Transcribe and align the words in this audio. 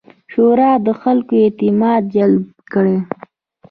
شورا 0.31 0.71
د 0.85 0.87
خلکو 1.01 1.33
اعتماد 1.43 2.01
جلب 2.13 2.43
کړي. 2.73 2.97